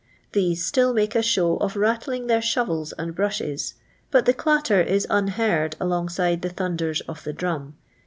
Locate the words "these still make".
0.31-1.13